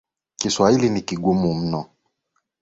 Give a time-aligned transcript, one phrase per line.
[0.39, 1.85] Kisawhili ni kigumu.